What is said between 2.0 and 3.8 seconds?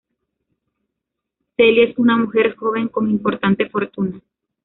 mujer joven con importante